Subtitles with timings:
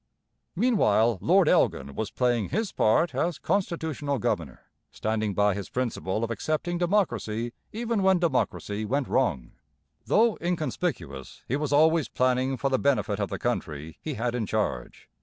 [0.55, 6.31] Meanwhile Lord Elgin was playing his part as constitutional governor, standing by his principle of
[6.31, 9.51] accepting democracy even when democracy went wrong.
[10.07, 14.47] Though inconspicuous, he was always planning for the benefit of the country he had in
[14.47, 15.07] charge.